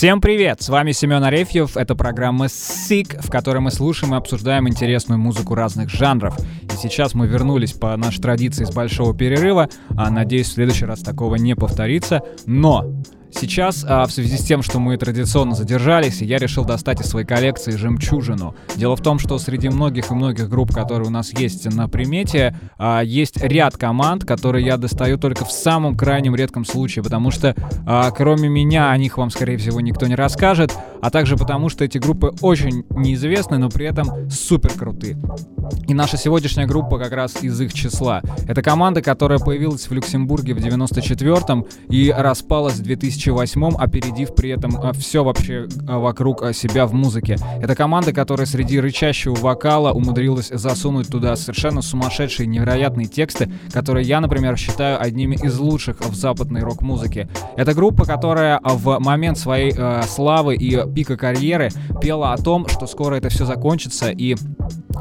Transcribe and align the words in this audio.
Всем 0.00 0.22
привет! 0.22 0.62
С 0.62 0.70
вами 0.70 0.92
Семен 0.92 1.22
Арефьев. 1.24 1.76
Это 1.76 1.94
программа 1.94 2.46
SICK, 2.46 3.20
в 3.20 3.30
которой 3.30 3.58
мы 3.58 3.70
слушаем 3.70 4.14
и 4.14 4.16
обсуждаем 4.16 4.66
интересную 4.66 5.18
музыку 5.18 5.54
разных 5.54 5.90
жанров. 5.90 6.38
И 6.38 6.76
сейчас 6.80 7.12
мы 7.12 7.26
вернулись 7.26 7.74
по 7.74 7.94
нашей 7.98 8.22
традиции 8.22 8.64
с 8.64 8.70
большого 8.70 9.14
перерыва. 9.14 9.68
А, 9.98 10.10
надеюсь, 10.10 10.48
в 10.48 10.52
следующий 10.54 10.86
раз 10.86 11.00
такого 11.00 11.34
не 11.34 11.54
повторится. 11.54 12.22
Но 12.46 12.94
Сейчас, 13.32 13.84
а, 13.88 14.06
в 14.06 14.12
связи 14.12 14.36
с 14.36 14.44
тем, 14.44 14.62
что 14.62 14.80
мы 14.80 14.96
традиционно 14.96 15.54
задержались, 15.54 16.20
я 16.20 16.38
решил 16.38 16.64
достать 16.64 17.00
из 17.00 17.06
своей 17.06 17.26
коллекции 17.26 17.72
жемчужину. 17.72 18.54
Дело 18.76 18.96
в 18.96 19.02
том, 19.02 19.18
что 19.18 19.38
среди 19.38 19.68
многих 19.68 20.10
и 20.10 20.14
многих 20.14 20.48
групп, 20.48 20.74
которые 20.74 21.08
у 21.08 21.10
нас 21.10 21.32
есть 21.32 21.64
на 21.72 21.88
примете, 21.88 22.56
а, 22.76 23.02
есть 23.02 23.40
ряд 23.42 23.76
команд, 23.76 24.24
которые 24.24 24.66
я 24.66 24.76
достаю 24.76 25.16
только 25.16 25.44
в 25.44 25.52
самом 25.52 25.96
крайнем 25.96 26.34
редком 26.34 26.64
случае, 26.64 27.04
потому 27.04 27.30
что 27.30 27.54
а, 27.86 28.10
кроме 28.10 28.48
меня 28.48 28.90
о 28.90 28.96
них 28.96 29.16
вам, 29.16 29.30
скорее 29.30 29.56
всего, 29.58 29.80
никто 29.80 30.06
не 30.06 30.16
расскажет, 30.16 30.76
а 31.00 31.10
также 31.10 31.36
потому, 31.36 31.68
что 31.68 31.84
эти 31.84 31.98
группы 31.98 32.34
очень 32.40 32.84
неизвестны, 32.90 33.58
но 33.58 33.70
при 33.70 33.86
этом 33.86 34.28
супер 34.30 34.70
крутые. 34.70 35.16
И 35.86 35.94
наша 35.94 36.16
сегодняшняя 36.16 36.66
группа 36.66 36.98
как 36.98 37.12
раз 37.12 37.42
из 37.42 37.60
их 37.60 37.72
числа. 37.72 38.22
Это 38.48 38.60
команда, 38.62 39.02
которая 39.02 39.38
появилась 39.38 39.88
в 39.88 39.92
Люксембурге 39.92 40.54
в 40.54 40.58
94-м 40.58 41.66
и 41.88 42.12
распалась 42.16 42.74
в 42.74 42.82
2000 42.82 43.19
2008, 43.20 43.76
опередив 43.76 44.34
при 44.34 44.50
этом 44.50 44.76
а, 44.82 44.92
все 44.92 45.22
вообще 45.22 45.68
а, 45.86 45.98
вокруг 45.98 46.42
а, 46.42 46.52
себя 46.52 46.86
в 46.86 46.94
музыке. 46.94 47.36
Это 47.60 47.74
команда, 47.74 48.12
которая 48.12 48.46
среди 48.46 48.80
рычащего 48.80 49.34
вокала 49.34 49.92
умудрилась 49.92 50.48
засунуть 50.48 51.08
туда 51.08 51.36
совершенно 51.36 51.82
сумасшедшие, 51.82 52.46
невероятные 52.46 53.06
тексты, 53.06 53.50
которые 53.72 54.06
я, 54.06 54.20
например, 54.20 54.56
считаю 54.56 55.00
одними 55.00 55.36
из 55.36 55.58
лучших 55.58 56.00
в 56.00 56.14
западной 56.14 56.62
рок-музыке. 56.62 57.28
Это 57.56 57.74
группа, 57.74 58.04
которая 58.04 58.60
в 58.62 58.98
момент 58.98 59.38
своей 59.38 59.72
э, 59.76 60.02
славы 60.08 60.56
и 60.56 60.80
пика 60.92 61.16
карьеры 61.16 61.70
пела 62.00 62.32
о 62.32 62.38
том, 62.38 62.68
что 62.68 62.86
скоро 62.86 63.16
это 63.16 63.28
все 63.28 63.44
закончится 63.44 64.10
и 64.10 64.36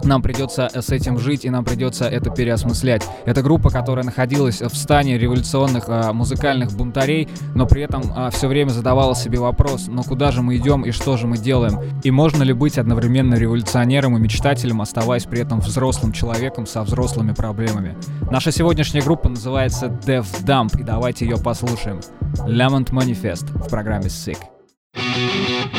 нам 0.03 0.21
придется 0.21 0.69
с 0.73 0.89
этим 0.89 1.19
жить 1.19 1.45
и 1.45 1.49
нам 1.49 1.65
придется 1.65 2.05
это 2.05 2.29
переосмыслять. 2.29 3.03
Это 3.25 3.41
группа, 3.41 3.69
которая 3.69 4.05
находилась 4.05 4.61
в 4.61 4.75
стане 4.75 5.17
революционных 5.17 5.85
э, 5.87 6.11
музыкальных 6.13 6.71
бунтарей, 6.71 7.27
но 7.55 7.65
при 7.65 7.83
этом 7.83 8.03
а, 8.15 8.29
все 8.29 8.47
время 8.47 8.69
задавала 8.69 9.15
себе 9.15 9.39
вопрос, 9.39 9.87
ну 9.87 10.03
куда 10.03 10.31
же 10.31 10.41
мы 10.41 10.57
идем 10.57 10.83
и 10.83 10.91
что 10.91 11.17
же 11.17 11.27
мы 11.27 11.37
делаем? 11.37 11.79
И 12.03 12.11
можно 12.11 12.43
ли 12.43 12.53
быть 12.53 12.77
одновременно 12.77 13.35
революционером 13.35 14.17
и 14.17 14.19
мечтателем, 14.19 14.81
оставаясь 14.81 15.25
при 15.25 15.41
этом 15.41 15.59
взрослым 15.59 16.11
человеком 16.11 16.65
со 16.65 16.83
взрослыми 16.83 17.31
проблемами? 17.31 17.97
Наша 18.31 18.51
сегодняшняя 18.51 19.01
группа 19.01 19.29
называется 19.29 19.87
Dev 19.87 20.25
Dump, 20.45 20.79
и 20.79 20.83
давайте 20.83 21.25
ее 21.25 21.37
послушаем. 21.37 21.99
Lament 22.45 22.91
Manifest 22.91 23.45
в 23.57 23.69
программе 23.69 24.07
Sick. 24.07 24.37
Do 24.95 25.78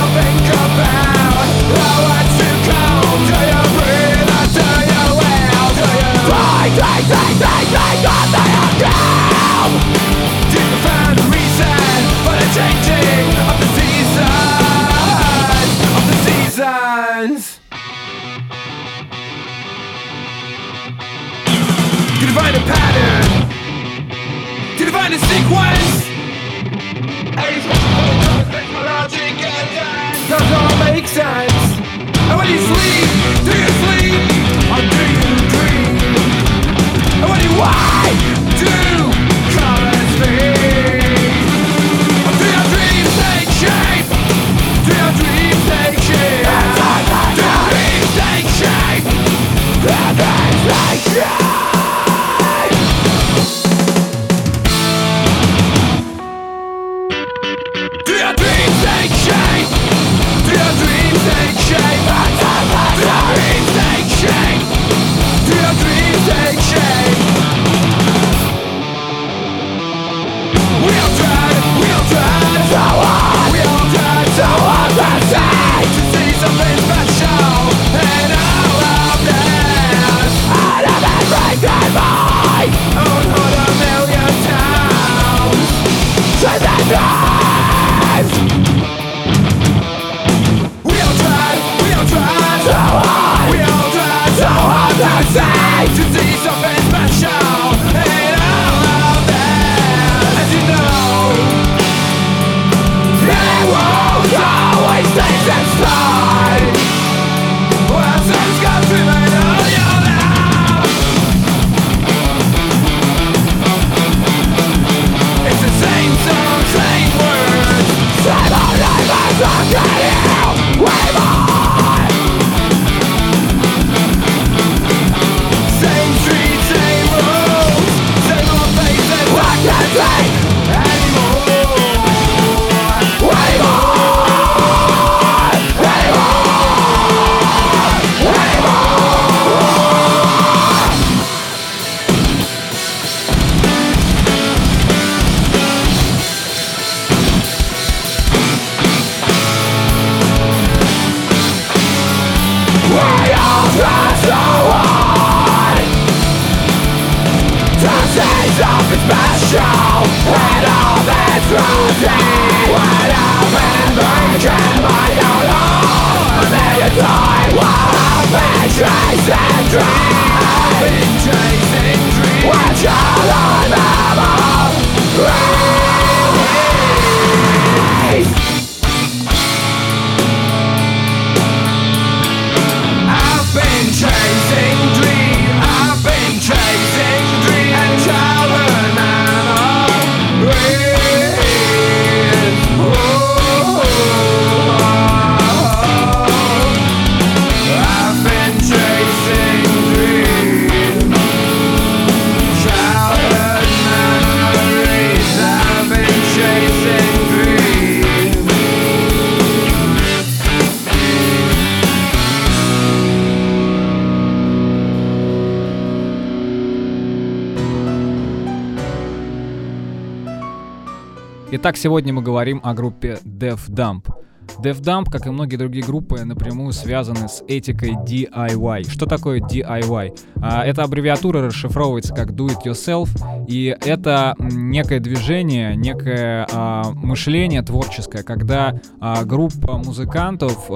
Итак, 221.63 221.77
сегодня 221.77 222.11
мы 222.11 222.23
говорим 222.23 222.59
о 222.63 222.73
группе 222.73 223.19
Def 223.23 223.69
Dump. 223.69 224.20
DevDump, 224.61 225.09
как 225.09 225.25
и 225.25 225.29
многие 225.29 225.55
другие 225.55 225.83
группы, 225.83 226.23
напрямую 226.23 226.71
связаны 226.73 227.27
с 227.27 227.43
этикой 227.47 227.91
DIY. 227.91 228.89
Что 228.89 229.05
такое 229.05 229.39
DIY? 229.39 230.19
А, 230.41 230.63
эта 230.63 230.83
аббревиатура 230.83 231.41
расшифровывается 231.41 232.13
как 232.13 232.31
Do 232.31 232.47
It 232.47 232.63
Yourself, 232.65 233.09
и 233.47 233.75
это 233.85 234.35
некое 234.39 234.99
движение, 234.99 235.75
некое 235.75 236.47
а, 236.51 236.91
мышление 236.93 237.61
творческое, 237.63 238.23
когда 238.23 238.79
а, 238.99 239.23
группа 239.23 239.77
музыкантов 239.77 240.69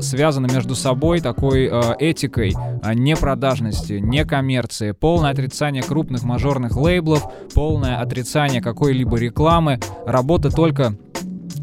связана 0.00 0.46
между 0.46 0.74
собой 0.74 1.20
такой 1.20 1.66
этикой 1.98 2.54
непродажности, 2.94 3.94
некоммерции, 3.94 4.92
полное 4.92 5.30
отрицание 5.30 5.82
крупных 5.82 6.22
мажорных 6.22 6.76
лейблов, 6.76 7.30
полное 7.54 8.00
отрицание 8.00 8.62
какой-либо 8.62 9.16
рекламы, 9.16 9.78
работа 10.06 10.50
только 10.50 10.94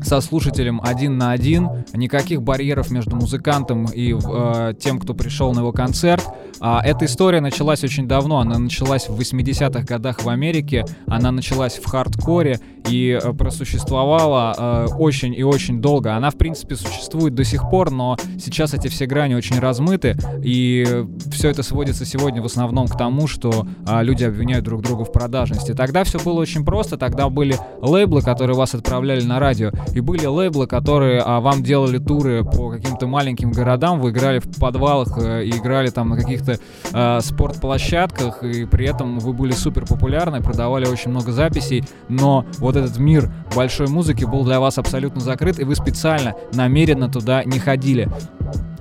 со 0.05 0.21
слушателем 0.21 0.79
один 0.83 1.17
на 1.17 1.31
один, 1.31 1.69
никаких 1.93 2.41
барьеров 2.41 2.91
между 2.91 3.15
музыкантом 3.15 3.85
и 3.85 4.13
э, 4.13 4.73
тем, 4.79 4.99
кто 4.99 5.13
пришел 5.13 5.53
на 5.53 5.59
его 5.59 5.71
концерт. 5.71 6.23
А, 6.59 6.81
эта 6.83 7.05
история 7.05 7.41
началась 7.41 7.83
очень 7.83 8.07
давно, 8.07 8.39
она 8.39 8.57
началась 8.57 9.09
в 9.09 9.19
80-х 9.19 9.81
годах 9.83 10.23
в 10.23 10.29
Америке, 10.29 10.85
она 11.07 11.31
началась 11.31 11.75
в 11.75 11.85
хардкоре 11.85 12.59
и 12.87 13.19
э, 13.21 13.33
просуществовала 13.33 14.55
э, 14.57 14.87
очень 14.97 15.33
и 15.33 15.43
очень 15.43 15.81
долго. 15.81 16.15
Она, 16.15 16.29
в 16.29 16.37
принципе, 16.37 16.75
существует 16.75 17.33
до 17.33 17.43
сих 17.43 17.69
пор, 17.69 17.91
но 17.91 18.17
сейчас 18.39 18.73
эти 18.73 18.87
все 18.87 19.05
грани 19.05 19.33
очень 19.33 19.59
размыты, 19.59 20.15
и 20.43 21.05
все 21.31 21.49
это 21.49 21.63
сводится 21.63 22.05
сегодня 22.05 22.41
в 22.41 22.45
основном 22.45 22.87
к 22.87 22.97
тому, 22.97 23.27
что 23.27 23.67
э, 23.87 24.03
люди 24.03 24.23
обвиняют 24.23 24.65
друг 24.65 24.81
друга 24.81 25.03
в 25.03 25.11
продажности. 25.11 25.73
Тогда 25.73 26.03
все 26.03 26.19
было 26.19 26.39
очень 26.39 26.63
просто, 26.63 26.97
тогда 26.97 27.29
были 27.29 27.57
лейблы, 27.81 28.21
которые 28.21 28.55
вас 28.55 28.75
отправляли 28.75 29.23
на 29.23 29.39
радио, 29.39 29.71
и 29.95 30.01
были 30.01 30.25
лейблы, 30.25 30.67
которые 30.67 31.21
а, 31.21 31.39
вам 31.39 31.63
делали 31.63 31.97
туры 31.97 32.43
по 32.43 32.69
каким-то 32.69 33.07
маленьким 33.07 33.51
городам, 33.51 34.01
вы 34.01 34.11
играли 34.11 34.39
в 34.39 34.59
подвалах 34.59 35.17
э, 35.17 35.45
и 35.45 35.51
играли 35.51 35.89
там 35.89 36.09
на 36.09 36.17
каких-то 36.17 36.59
э, 36.93 37.19
спортплощадках, 37.21 38.43
и 38.43 38.65
при 38.65 38.87
этом 38.87 39.19
вы 39.19 39.31
были 39.31 39.53
супер 39.53 39.85
популярны, 39.85 40.41
продавали 40.41 40.85
очень 40.85 41.11
много 41.11 41.31
записей, 41.31 41.85
но 42.09 42.45
вот 42.57 42.75
этот 42.75 42.97
мир 42.97 43.31
большой 43.55 43.87
музыки 43.87 44.25
был 44.25 44.43
для 44.43 44.59
вас 44.59 44.77
абсолютно 44.77 45.21
закрыт, 45.21 45.59
и 45.59 45.63
вы 45.63 45.75
специально, 45.75 46.35
намеренно 46.53 47.09
туда 47.09 47.45
не 47.45 47.59
ходили. 47.59 48.09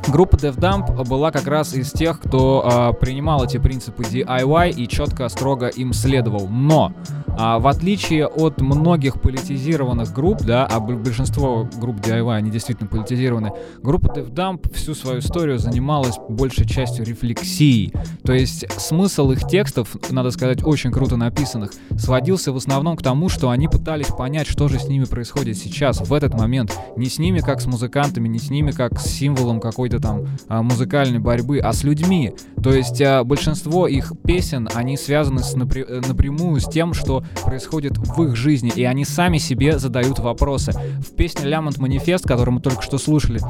Группа 0.09 0.37
Def 0.37 0.57
Dump 0.59 1.05
была 1.09 1.31
как 1.31 1.47
раз 1.47 1.75
из 1.75 1.91
тех, 1.91 2.21
кто 2.21 2.93
э, 2.93 3.01
принимал 3.01 3.45
эти 3.45 3.57
принципы 3.57 4.03
DIY 4.03 4.73
и 4.73 4.87
четко, 4.87 5.29
строго 5.29 5.69
им 5.69 5.93
следовал. 5.93 6.47
Но 6.49 6.93
а, 7.37 7.59
в 7.59 7.67
отличие 7.67 8.27
от 8.27 8.61
многих 8.61 9.21
политизированных 9.21 10.13
групп, 10.13 10.43
да, 10.43 10.67
а 10.67 10.79
большинство 10.79 11.69
групп 11.81 11.97
DIY, 11.97 12.35
они 12.35 12.51
действительно 12.51 12.89
политизированы, 12.89 13.53
группа 13.83 14.07
Def 14.07 14.31
Dump 14.31 14.73
всю 14.73 14.95
свою 14.95 15.19
историю 15.19 15.59
занималась 15.59 16.17
большей 16.29 16.67
частью 16.67 17.05
рефлексией. 17.05 17.93
То 18.23 18.33
есть 18.33 18.71
смысл 18.81 19.33
их 19.33 19.47
текстов, 19.49 19.97
надо 20.11 20.31
сказать, 20.31 20.65
очень 20.65 20.93
круто 20.93 21.17
написанных, 21.17 21.73
сводился 21.97 22.53
в 22.53 22.57
основном 22.57 22.97
к 22.97 23.03
тому, 23.03 23.29
что 23.29 23.51
они 23.51 23.67
пытались 23.69 24.09
понять, 24.09 24.47
что 24.47 24.69
же 24.69 24.79
с 24.79 24.87
ними 24.87 25.05
происходит 25.05 25.57
сейчас, 25.57 26.01
в 26.01 26.13
этот 26.13 26.35
момент. 26.35 26.79
Не 26.97 27.07
с 27.07 27.19
ними, 27.19 27.41
как 27.41 27.61
с 27.61 27.67
музыкантами, 27.67 28.29
не 28.29 28.39
с 28.39 28.51
ними, 28.51 28.71
как 28.71 29.01
с 29.01 29.07
символом 29.07 29.61
какой-то 29.61 29.94
там 29.99 30.27
а, 30.49 30.63
музыкальной 30.63 31.19
борьбы, 31.19 31.59
а 31.59 31.73
с 31.73 31.85
людьми. 31.85 32.33
То 32.63 32.73
есть 32.73 33.01
а, 33.01 33.25
большинство 33.25 33.87
их 33.87 34.13
песен, 34.25 34.69
они 34.75 34.97
связаны 34.97 35.43
с 35.43 35.55
напря- 35.55 35.87
э, 35.87 36.01
напрямую 36.07 36.61
с 36.61 36.65
тем, 36.65 36.95
что 36.95 37.25
происходит 37.45 37.99
в 37.99 38.23
их 38.23 38.37
жизни, 38.37 38.73
и 38.75 38.85
они 38.85 39.05
сами 39.05 39.39
себе 39.39 39.79
задают 39.79 40.19
вопросы. 40.19 40.73
В 40.73 41.15
песне 41.15 41.49
«Лямонт 41.49 41.79
Манифест», 41.79 42.27
которую 42.27 42.57
мы 42.57 42.61
только 42.61 42.83
что 42.83 42.99
слушали, 42.99 43.41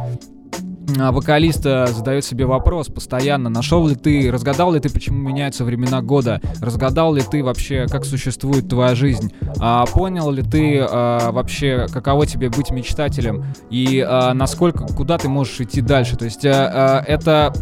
вокалист 0.87 1.63
задает 1.63 2.25
себе 2.25 2.47
вопрос 2.47 2.89
постоянно, 2.89 3.49
нашел 3.49 3.87
ли 3.87 3.95
ты, 3.95 4.31
разгадал 4.31 4.73
ли 4.73 4.81
ты, 4.81 4.91
почему 4.91 5.19
меняются 5.29 5.65
времена 5.65 6.03
года, 6.03 6.41
разгадал 6.61 7.15
ли 7.15 7.23
ты 7.23 7.43
вообще, 7.43 7.87
как 7.89 8.05
существует 8.05 8.69
твоя 8.69 8.95
жизнь, 8.95 9.33
а, 9.61 9.87
понял 9.87 10.31
ли 10.31 10.43
ты 10.43 10.81
а, 10.81 11.31
вообще, 11.33 11.87
каково 11.93 12.27
тебе 12.27 12.49
быть 12.51 12.71
мечтателем? 12.71 13.45
И 13.71 14.05
а, 14.07 14.35
насколько, 14.35 14.87
куда 14.87 15.19
ты 15.19 15.29
можешь 15.29 15.61
идти 15.61 15.81
дальше. 15.81 16.17
То 16.17 16.25
есть 16.25 16.45
а, 16.45 17.01
а, 17.01 17.05
это 17.07 17.53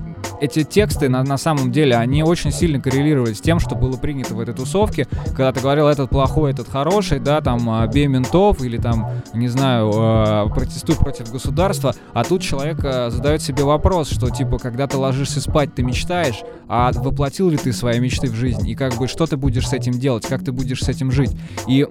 эти 0.43 0.65
тексты 0.65 1.09
на, 1.09 1.23
на 1.23 1.39
самом 1.39 1.71
деле, 1.71 1.97
они 1.97 2.25
очень 2.25 2.51
сильно 2.51 2.81
коррелировали 2.81 3.33
с 3.33 3.41
тем, 3.41 3.61
что 3.61 3.77
было 3.77 3.97
принято 3.97 4.35
в 4.35 4.41
этой 4.41 4.53
тусовке, 4.53 5.07
когда 5.27 5.53
ты 5.53 5.61
говорил, 5.61 5.87
этот 5.87 6.11
плохой, 6.11 6.51
этот 6.51 6.69
хороший, 6.69 7.21
да, 7.21 7.41
там, 7.41 7.71
а, 7.71 7.87
бей 7.87 8.09
ментов 8.09 8.61
или 8.61 8.77
там, 8.77 9.09
не 9.35 9.47
знаю, 9.47 9.93
э, 9.95 10.49
протестуй 10.53 10.97
против 10.97 11.31
государства, 11.31 11.95
а 12.13 12.25
тут 12.25 12.43
человек 12.43 12.81
э, 12.83 13.11
задает 13.11 13.41
себе 13.41 13.63
вопрос, 13.63 14.11
что, 14.11 14.31
типа, 14.31 14.59
когда 14.59 14.89
ты 14.89 14.97
ложишься 14.97 15.41
спать, 15.41 15.77
ты 15.77 15.85
мечтаешь, 15.85 16.41
а 16.69 16.91
воплотил 16.93 17.49
ли 17.49 17.57
ты 17.57 17.73
свои 17.73 18.01
мечты 18.01 18.29
в 18.29 18.35
жизнь, 18.35 18.69
и 18.69 18.75
как 18.75 18.95
бы, 18.95 19.07
что 19.07 19.27
ты 19.27 19.37
будешь 19.37 19.69
с 19.69 19.73
этим 19.73 19.93
делать, 19.93 20.27
как 20.27 20.45
ты 20.45 20.51
будешь 20.51 20.83
с 20.83 20.89
этим 20.89 21.13
жить. 21.13 21.37
И 21.69 21.87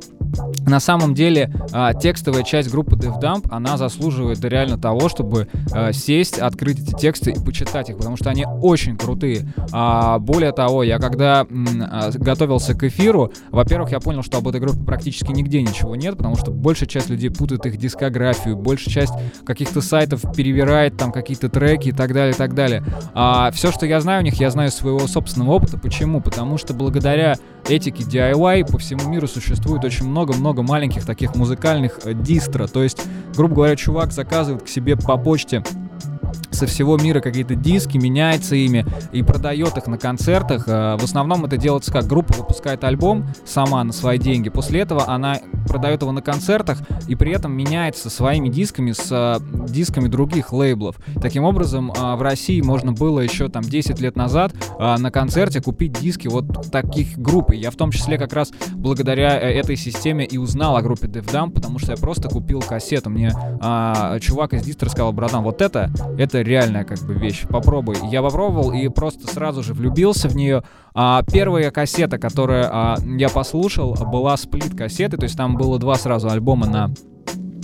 на 0.65 0.79
самом 0.79 1.13
деле 1.13 1.53
текстовая 2.01 2.43
часть 2.43 2.69
группы 2.69 2.95
DevDump, 2.95 3.47
она 3.51 3.77
заслуживает 3.77 4.43
реально 4.43 4.77
того, 4.77 5.09
чтобы 5.09 5.47
сесть, 5.91 6.39
открыть 6.39 6.79
эти 6.79 6.95
тексты 6.95 7.31
и 7.31 7.39
почитать 7.39 7.89
их, 7.89 7.97
потому 7.97 8.17
что 8.17 8.29
они 8.29 8.40
очень 8.45 8.97
крутые. 8.97 9.53
А, 9.71 10.19
более 10.19 10.51
того, 10.51 10.83
я 10.83 10.99
когда 10.99 11.45
м, 11.49 11.67
а, 11.81 12.11
готовился 12.13 12.73
к 12.73 12.83
эфиру, 12.83 13.31
во-первых, 13.49 13.91
я 13.91 13.99
понял, 13.99 14.23
что 14.23 14.37
об 14.37 14.47
этой 14.47 14.59
группе 14.59 14.83
практически 14.83 15.31
нигде 15.31 15.61
ничего 15.61 15.95
нет, 15.95 16.17
потому 16.17 16.35
что 16.35 16.51
большая 16.51 16.87
часть 16.89 17.09
людей 17.09 17.29
путает 17.29 17.65
их 17.65 17.77
дискографию, 17.77 18.55
большая 18.55 18.93
часть 18.93 19.13
каких-то 19.45 19.81
сайтов 19.81 20.21
перевирает 20.35 20.97
там 20.97 21.11
какие-то 21.11 21.49
треки 21.49 21.89
и 21.89 21.91
так 21.91 22.13
далее, 22.13 22.33
и 22.33 22.37
так 22.37 22.53
далее. 22.53 22.83
А 23.13 23.51
все, 23.51 23.71
что 23.71 23.85
я 23.85 24.01
знаю 24.01 24.21
у 24.21 24.23
них, 24.23 24.39
я 24.39 24.49
знаю 24.49 24.71
своего 24.71 24.99
собственного 25.07 25.51
опыта. 25.51 25.77
Почему? 25.77 26.21
Потому 26.21 26.57
что 26.57 26.73
благодаря 26.73 27.35
этике 27.67 28.03
DIY 28.03 28.71
по 28.71 28.77
всему 28.77 29.09
миру 29.09 29.27
существует 29.27 29.83
очень 29.83 30.07
много-много 30.07 30.61
маленьких 30.61 31.05
таких 31.05 31.35
музыкальных 31.35 31.99
э, 32.05 32.13
дистро. 32.13 32.67
То 32.67 32.83
есть, 32.83 33.01
грубо 33.35 33.55
говоря, 33.55 33.75
чувак 33.75 34.11
заказывает 34.11 34.63
к 34.63 34.67
себе 34.67 34.95
по 34.95 35.17
почте 35.17 35.63
со 36.61 36.67
всего 36.67 36.95
мира 36.95 37.21
какие-то 37.21 37.55
диски, 37.55 37.97
меняется 37.97 38.55
ими 38.55 38.85
и 39.11 39.23
продает 39.23 39.77
их 39.77 39.87
на 39.87 39.97
концертах. 39.97 40.67
Э, 40.67 40.95
в 40.95 41.03
основном 41.03 41.43
это 41.43 41.57
делается 41.57 41.91
как 41.91 42.05
группа 42.05 42.33
выпускает 42.33 42.83
альбом 42.83 43.25
сама 43.45 43.83
на 43.83 43.91
свои 43.91 44.19
деньги. 44.19 44.49
После 44.49 44.81
этого 44.81 45.09
она 45.09 45.39
продает 45.67 46.03
его 46.03 46.11
на 46.11 46.21
концертах 46.21 46.77
и 47.07 47.15
при 47.15 47.31
этом 47.31 47.51
меняется 47.51 48.11
своими 48.11 48.49
дисками 48.49 48.91
с 48.91 49.07
э, 49.09 49.39
дисками 49.67 50.07
других 50.07 50.53
лейблов. 50.53 50.97
Таким 51.19 51.45
образом, 51.45 51.91
э, 51.91 52.15
в 52.15 52.21
России 52.21 52.61
можно 52.61 52.91
было 52.91 53.21
еще 53.21 53.49
там 53.49 53.63
10 53.63 53.99
лет 53.99 54.15
назад 54.15 54.53
на 54.77 55.09
концерте 55.09 55.61
купить 55.61 55.93
диски 55.93 56.27
вот 56.27 56.71
таких 56.71 57.17
групп. 57.17 57.53
И 57.53 57.57
я 57.57 57.71
в 57.71 57.75
том 57.75 57.89
числе 57.89 58.19
как 58.19 58.33
раз 58.33 58.51
благодаря 58.73 59.35
этой 59.35 59.75
системе 59.75 60.25
и 60.25 60.37
узнал 60.37 60.77
о 60.77 60.83
группе 60.83 61.07
DevDump, 61.07 61.53
потому 61.53 61.79
что 61.79 61.93
я 61.93 61.97
просто 61.97 62.29
купил 62.29 62.61
кассету. 62.61 63.09
Мне 63.09 63.31
а, 63.61 64.19
чувак 64.19 64.53
из 64.53 64.63
дистра 64.63 64.89
сказал, 64.89 65.11
братан, 65.11 65.43
вот 65.43 65.61
это, 65.61 65.91
это 66.17 66.41
реальная 66.51 66.83
как 66.83 66.99
бы 66.99 67.13
вещь. 67.13 67.45
Попробуй. 67.47 67.95
Я 68.11 68.21
попробовал 68.21 68.71
и 68.73 68.87
просто 68.89 69.27
сразу 69.27 69.63
же 69.63 69.73
влюбился 69.73 70.27
в 70.27 70.35
нее. 70.35 70.63
А, 70.93 71.23
первая 71.23 71.71
кассета, 71.71 72.17
которую 72.17 72.67
а, 72.69 72.97
я 73.17 73.29
послушал, 73.29 73.95
была 74.11 74.37
сплит 74.37 74.75
кассеты, 74.77 75.17
то 75.17 75.23
есть 75.23 75.37
там 75.37 75.55
было 75.55 75.79
два 75.79 75.95
сразу 75.95 76.29
альбома 76.29 76.67
на 76.67 76.91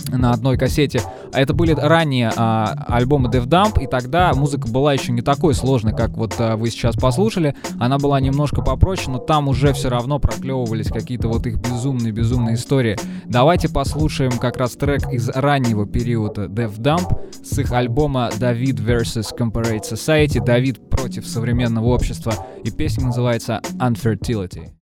на 0.08 0.32
одной 0.32 0.56
кассете. 0.56 1.02
А 1.32 1.40
это 1.40 1.54
были 1.54 1.72
ранние 1.72 2.32
а, 2.36 2.84
альбомы 2.88 3.28
Dev 3.28 3.46
Dump, 3.46 3.82
и 3.82 3.86
тогда 3.86 4.32
музыка 4.34 4.68
была 4.68 4.92
еще 4.92 5.12
не 5.12 5.22
такой 5.22 5.54
сложной, 5.54 5.94
как 5.94 6.10
вот 6.10 6.34
а, 6.38 6.56
вы 6.56 6.70
сейчас 6.70 6.96
послушали. 6.96 7.54
Она 7.78 7.98
была 7.98 8.20
немножко 8.20 8.62
попроще, 8.62 9.10
но 9.10 9.18
там 9.18 9.48
уже 9.48 9.72
все 9.72 9.88
равно 9.88 10.18
проклевывались 10.18 10.88
какие-то 10.88 11.28
вот 11.28 11.46
их 11.46 11.56
безумные-безумные 11.56 12.54
истории. 12.54 12.96
Давайте 13.26 13.68
послушаем 13.68 14.32
как 14.38 14.56
раз 14.56 14.72
трек 14.72 15.12
из 15.12 15.28
раннего 15.28 15.86
периода 15.86 16.44
Dev 16.46 16.78
Dump 16.78 17.44
с 17.44 17.58
их 17.58 17.72
альбома 17.72 18.30
David 18.38 18.84
vs. 18.84 19.36
Comparate 19.36 19.82
Society. 19.82 20.44
Давид 20.44 20.88
против 20.88 21.26
современного 21.26 21.86
общества. 21.86 22.34
И 22.64 22.70
песня 22.70 23.06
называется 23.06 23.60
Unfertility. 23.78 24.77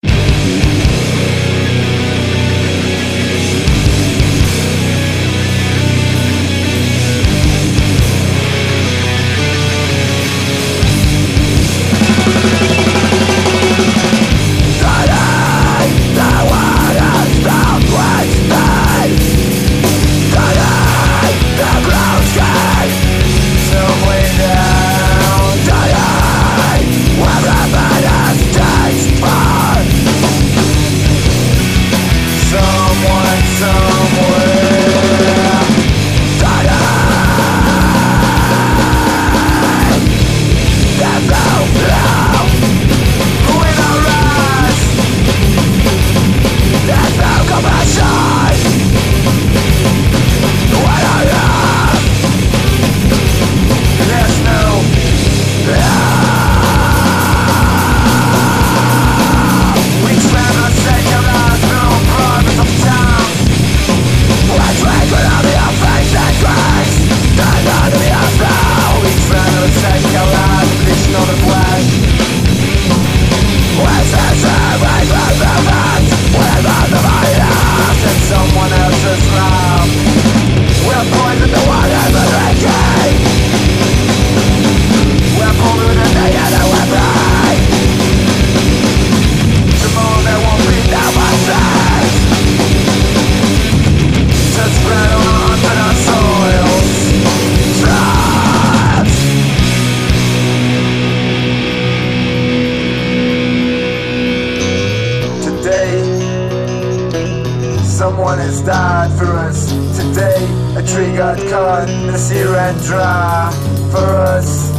Has 108.52 108.62
died 108.64 109.12
for 109.18 109.32
us. 109.48 109.72
Today, 109.96 110.44
a 110.76 110.84
tree 110.84 111.16
got 111.16 111.38
caught, 111.50 111.88
the 111.88 112.18
sea 112.18 112.44
ran 112.44 112.76
dry 112.84 113.50
for 113.92 114.10
us. 114.36 114.70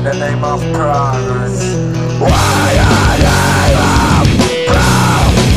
In 0.00 0.04
the 0.04 0.14
name 0.14 0.44
of 0.44 0.60
progress. 0.72 1.76
Why 2.20 2.72
the 2.78 3.20
name 3.20 3.78
of 4.18 4.28
progress? 4.70 5.50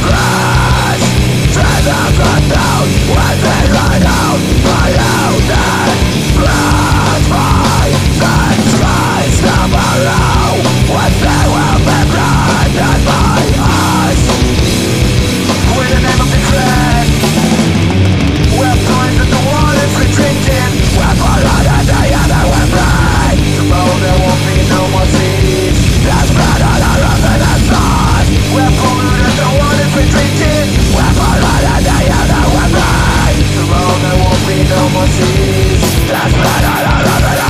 Tread 1.53 1.83
the 1.87 2.01
gun 2.19 2.43
down 2.51 2.85
when 3.13 3.35
they 3.45 3.63
run 3.73 4.03
out. 4.19 4.41
My 4.67 4.89
own 5.13 5.39
dead 5.49 5.97
blood, 6.37 7.21
my 7.31 7.87
the 8.21 8.37
skies 8.73 9.37
out 9.47 10.59
when 10.91 11.13
they 11.23 11.43
will 11.53 11.79
be 11.87 11.99
blinded 12.11 12.99
by 13.07 14.02
no 34.75 34.89
more 34.89 35.07
seas. 35.07 35.81
There's 36.07 37.42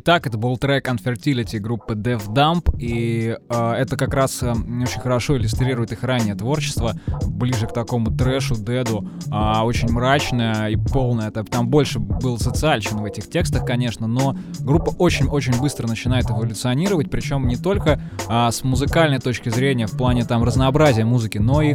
Итак, 0.00 0.28
это 0.28 0.38
был 0.38 0.56
трек 0.58 0.88
Unfertility 0.88 1.58
группы 1.58 1.94
Dev 1.94 2.28
Dump, 2.28 2.78
и 2.78 3.36
э, 3.36 3.72
это 3.72 3.96
как 3.96 4.14
раз 4.14 4.44
э, 4.44 4.52
очень 4.52 5.00
хорошо 5.00 5.36
иллюстрирует 5.36 5.90
их 5.90 6.04
раннее 6.04 6.36
творчество, 6.36 6.92
ближе 7.26 7.66
к 7.66 7.72
такому 7.72 8.16
трэшу, 8.16 8.54
деду, 8.54 9.10
а, 9.32 9.64
очень 9.64 9.90
мрачное 9.90 10.68
и 10.68 10.76
полное. 10.76 11.32
Там 11.32 11.66
больше 11.66 11.98
был 11.98 12.38
социальщин 12.38 12.98
в 12.98 13.04
этих 13.06 13.28
текстах, 13.28 13.66
конечно, 13.66 14.06
но 14.06 14.36
группа 14.60 14.90
очень-очень 14.90 15.60
быстро 15.60 15.88
начинает 15.88 16.30
эволюционировать, 16.30 17.10
причем 17.10 17.48
не 17.48 17.56
только 17.56 18.00
а, 18.28 18.52
с 18.52 18.62
музыкальной 18.62 19.18
точки 19.18 19.48
зрения 19.48 19.88
в 19.88 19.96
плане 19.96 20.24
там 20.24 20.44
разнообразия 20.44 21.04
музыки, 21.04 21.38
но 21.38 21.60
и 21.60 21.74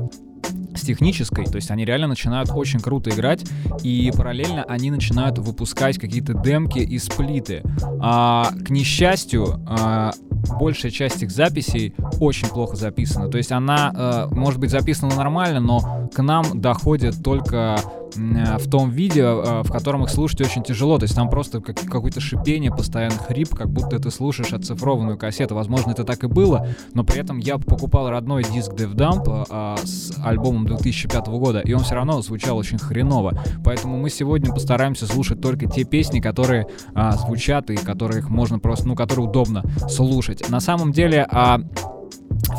с 0.76 0.82
технической, 0.82 1.46
то 1.46 1.56
есть 1.56 1.72
они 1.72 1.86
реально 1.86 2.08
начинают 2.08 2.50
очень 2.54 2.80
круто 2.80 3.10
играть, 3.10 3.46
и 3.84 4.12
параллельно 4.16 4.64
они 4.64 4.92
начинают 4.92 5.38
выпускать 5.38 5.98
какие-то 5.98 6.34
демки 6.34 6.80
и 6.80 7.00
сплиты. 7.00 7.64
А, 8.00 8.52
к 8.66 8.70
несчастью, 8.70 9.60
а, 9.68 10.12
большая 10.60 10.92
часть 10.92 11.24
их 11.24 11.32
записей 11.32 11.94
очень 12.20 12.48
плохо 12.48 12.76
записана. 12.76 13.30
То 13.30 13.38
есть 13.38 13.52
она, 13.52 13.94
э, 13.96 14.36
может 14.36 14.60
быть, 14.60 14.72
записана 14.72 15.16
нормально, 15.16 15.60
но 15.60 16.10
к 16.14 16.22
нам 16.22 16.60
доходит 16.60 17.24
только 17.24 17.78
в 18.16 18.70
том 18.70 18.90
виде, 18.92 19.22
э, 19.22 19.62
в 19.64 19.72
котором 19.72 20.04
их 20.04 20.10
слушать 20.10 20.42
очень 20.42 20.64
тяжело. 20.64 20.98
То 20.98 21.04
есть 21.04 21.16
там 21.16 21.30
просто 21.30 21.62
как- 21.62 21.80
какое-то 21.80 22.20
шипение, 22.20 22.72
постоянный 22.72 23.18
хрип, 23.18 23.56
как 23.56 23.70
будто 23.70 24.00
ты 24.00 24.12
слушаешь 24.12 24.54
оцифрованную 24.54 25.18
кассету. 25.18 25.56
Возможно, 25.56 25.92
это 25.92 26.04
так 26.04 26.24
и 26.24 26.28
было, 26.28 26.68
но 26.94 27.04
при 27.04 27.20
этом 27.20 27.38
я 27.40 27.58
покупал 27.58 28.10
родной 28.10 28.44
диск 28.44 28.74
Dev 28.74 28.94
Dump 28.94 29.48
э, 29.50 29.76
с 29.86 30.14
альбомом 30.24 30.63
2005 30.66 31.28
года, 31.28 31.60
и 31.60 31.74
он 31.74 31.84
все 31.84 31.96
равно 31.96 32.22
звучал 32.22 32.58
очень 32.58 32.78
хреново. 32.78 33.38
Поэтому 33.64 33.98
мы 33.98 34.10
сегодня 34.10 34.54
постараемся 34.54 35.08
слушать 35.08 35.42
только 35.42 35.68
те 35.68 35.84
песни, 35.84 36.20
которые 36.20 36.68
а, 36.94 37.14
звучат 37.14 37.70
и 37.70 37.78
которых 37.78 38.30
можно 38.30 38.60
просто, 38.60 38.88
ну, 38.88 38.96
которые 38.96 39.26
удобно 39.28 39.64
слушать. 39.90 40.50
На 40.50 40.60
самом 40.60 40.92
деле, 40.92 41.26
а, 41.30 41.60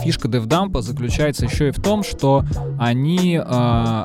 Фишка 0.02 0.28
DevDump 0.28 0.80
заключается 0.80 1.44
еще 1.44 1.68
и 1.68 1.70
в 1.70 1.80
том, 1.80 2.02
что 2.02 2.44
они 2.78 3.40
э, 3.42 4.04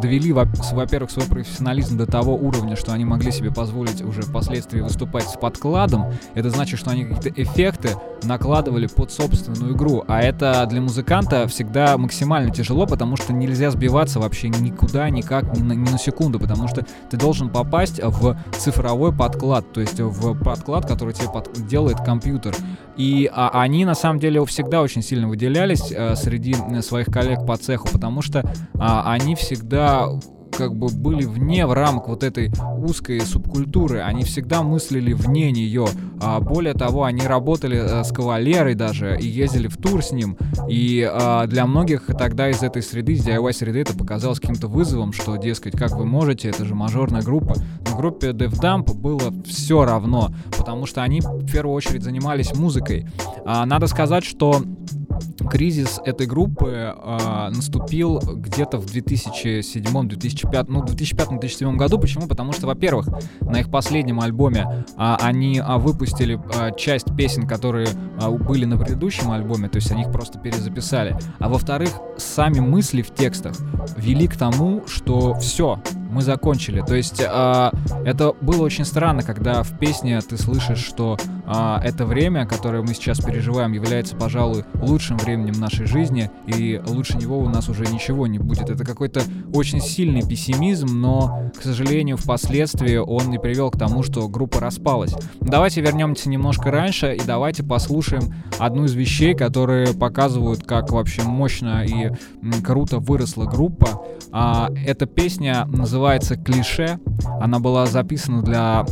довели, 0.00 0.32
во-первых, 0.32 1.10
свой 1.10 1.26
профессионализм 1.26 1.96
до 1.96 2.06
того 2.06 2.34
уровня, 2.34 2.76
что 2.76 2.92
они 2.92 3.04
могли 3.04 3.30
себе 3.30 3.50
позволить 3.52 4.02
уже 4.02 4.22
впоследствии 4.22 4.80
выступать 4.80 5.28
с 5.28 5.36
подкладом. 5.36 6.12
Это 6.34 6.50
значит, 6.50 6.78
что 6.78 6.90
они 6.90 7.04
какие-то 7.04 7.42
эффекты 7.42 7.90
накладывали 8.22 8.86
под 8.86 9.12
собственную 9.12 9.74
игру. 9.74 10.04
А 10.08 10.20
это 10.20 10.66
для 10.68 10.80
музыканта 10.80 11.46
всегда 11.48 11.96
максимально 11.98 12.52
тяжело, 12.52 12.86
потому 12.86 13.16
что 13.16 13.32
нельзя 13.32 13.70
сбиваться 13.70 14.20
вообще 14.20 14.48
никуда, 14.48 15.08
никак, 15.10 15.56
ни 15.56 15.62
на, 15.62 15.72
ни 15.72 15.88
на 15.88 15.98
секунду, 15.98 16.38
потому 16.38 16.68
что 16.68 16.84
ты 17.10 17.16
должен 17.16 17.50
попасть 17.50 18.00
в 18.02 18.36
цифровой 18.58 19.12
подклад, 19.12 19.72
то 19.72 19.80
есть 19.80 20.00
в 20.00 20.38
подклад, 20.42 20.86
который 20.86 21.14
тебе 21.14 21.28
под- 21.28 21.66
делает 21.66 21.98
компьютер. 21.98 22.54
И 22.96 23.30
а, 23.32 23.50
они 23.62 23.84
на 23.84 23.94
самом 23.94 24.18
деле 24.18 24.44
всегда 24.44 24.82
очень 24.82 25.02
сильно 25.02 25.28
выделялись 25.28 25.90
э, 25.90 26.14
среди 26.16 26.54
э, 26.54 26.82
своих 26.82 27.06
коллег 27.06 27.46
по 27.46 27.56
цеху, 27.56 27.88
потому 27.88 28.20
что 28.20 28.44
а, 28.78 29.10
они 29.12 29.34
всегда 29.34 29.89
как 30.60 30.74
бы 30.74 30.88
были 30.88 31.24
вне 31.24 31.66
в 31.66 31.72
рамок 31.72 32.08
вот 32.08 32.22
этой 32.22 32.50
узкой 32.78 33.20
субкультуры. 33.20 34.00
Они 34.00 34.24
всегда 34.24 34.62
мыслили 34.62 35.12
вне 35.12 35.50
нее. 35.52 35.86
А, 36.20 36.40
более 36.40 36.74
того, 36.74 37.04
они 37.04 37.22
работали 37.22 37.78
э, 37.78 38.04
с 38.04 38.12
кавалерой 38.12 38.74
даже 38.74 39.18
и 39.18 39.26
ездили 39.26 39.68
в 39.68 39.76
тур 39.76 40.02
с 40.04 40.12
ним. 40.12 40.36
И 40.68 41.08
а, 41.10 41.46
для 41.46 41.66
многих 41.66 42.06
тогда 42.06 42.50
из 42.50 42.62
этой 42.62 42.82
среды, 42.82 43.12
из 43.12 43.26
DIY 43.26 43.52
среды, 43.52 43.80
это 43.80 43.96
показалось 43.96 44.40
каким-то 44.40 44.68
вызовом, 44.68 45.12
что, 45.12 45.36
дескать, 45.36 45.78
как 45.78 45.92
вы 45.92 46.04
можете, 46.04 46.50
это 46.50 46.64
же 46.64 46.74
мажорная 46.74 47.22
группа. 47.22 47.54
Но 47.88 47.96
группе 47.96 48.30
DevDump 48.30 48.92
было 48.94 49.32
все 49.46 49.84
равно, 49.84 50.30
потому 50.58 50.86
что 50.86 51.02
они 51.02 51.20
в 51.20 51.50
первую 51.50 51.74
очередь 51.74 52.02
занимались 52.02 52.54
музыкой. 52.54 53.06
А, 53.44 53.64
надо 53.66 53.86
сказать, 53.86 54.24
что 54.24 54.62
кризис 55.50 56.00
этой 56.04 56.26
группы 56.26 56.94
а, 56.96 57.50
наступил 57.50 58.20
где-то 58.20 58.78
в 58.78 58.86
2007-2005, 58.86 60.64
ну, 60.68 60.82
2005-2007 60.84 61.76
году. 61.76 61.98
Почему? 61.98 62.26
Потому 62.26 62.52
что, 62.52 62.66
во-первых, 62.66 63.08
на 63.40 63.60
их 63.60 63.70
последнем 63.70 64.20
альбоме 64.20 64.84
а, 64.96 65.18
они 65.20 65.60
а, 65.62 65.78
выпустили 65.78 66.40
а, 66.54 66.70
часть 66.70 67.14
песен, 67.16 67.46
которые 67.46 67.88
а, 68.20 68.30
были 68.30 68.64
на 68.64 68.78
предыдущем 68.78 69.30
альбоме, 69.32 69.68
то 69.68 69.76
есть 69.76 69.90
они 69.90 70.02
их 70.02 70.12
просто 70.12 70.38
перезаписали. 70.38 71.16
А 71.38 71.48
во-вторых, 71.48 71.90
сами 72.16 72.60
мысли 72.60 73.02
в 73.02 73.12
текстах 73.12 73.54
вели 73.96 74.28
к 74.28 74.36
тому, 74.36 74.86
что 74.86 75.34
все, 75.34 75.82
мы 76.10 76.22
закончили. 76.22 76.82
То 76.86 76.94
есть 76.94 77.22
а, 77.26 77.72
это 78.04 78.34
было 78.40 78.62
очень 78.62 78.84
странно, 78.84 79.22
когда 79.22 79.62
в 79.62 79.78
песне 79.78 80.20
ты 80.20 80.36
слышишь, 80.36 80.78
что 80.84 81.16
а, 81.46 81.80
это 81.82 82.04
время, 82.04 82.46
которое 82.46 82.82
мы 82.82 82.94
сейчас 82.94 83.20
переживаем, 83.20 83.72
является, 83.72 84.16
пожалуй, 84.16 84.64
лучшим 84.74 85.18
временем 85.18 85.54
нашей 85.60 85.86
жизни, 85.86 86.30
и 86.46 86.80
лучше 86.86 87.16
него 87.16 87.38
у 87.38 87.48
нас 87.48 87.68
уже 87.68 87.86
ничего 87.86 88.26
не 88.26 88.38
будет. 88.38 88.68
Это 88.70 88.84
какой-то 88.84 89.22
очень 89.54 89.80
сильный 89.80 90.22
пессимизм, 90.22 90.88
но, 91.00 91.50
к 91.58 91.62
сожалению, 91.62 92.16
впоследствии 92.16 92.96
он 92.96 93.30
не 93.30 93.38
привел 93.38 93.70
к 93.70 93.78
тому, 93.78 94.02
что 94.02 94.28
группа 94.28 94.60
распалась. 94.60 95.14
Давайте 95.40 95.80
вернемся 95.80 96.28
немножко 96.28 96.70
раньше 96.70 97.14
и 97.14 97.20
давайте 97.24 97.62
послушаем 97.62 98.34
одну 98.58 98.84
из 98.84 98.94
вещей, 98.94 99.34
которые 99.34 99.94
показывают, 99.94 100.64
как 100.64 100.90
вообще 100.90 101.22
мощно 101.22 101.84
и 101.84 102.10
круто 102.62 102.98
выросла 102.98 103.44
группа. 103.44 104.02
А, 104.32 104.70
эта 104.86 105.06
песня 105.06 105.66
называется 105.66 105.99
«Клише». 106.36 106.98
Она 107.40 107.58
была 107.58 107.86
записана 107.86 108.42
для 108.42 108.84